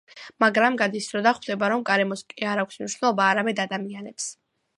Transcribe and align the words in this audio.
მაგრამ 0.43 0.77
გადის 0.81 1.09
დრო 1.11 1.21
და 1.27 1.33
ხვდება, 1.39 1.69
რომ 1.73 1.83
გარემოს 1.89 2.25
კი 2.33 2.49
არ 2.53 2.63
აქვს 2.63 2.81
მნიშვნელობა, 2.83 3.29
არამედ 3.35 3.63
ადამიანებს. 3.67 4.31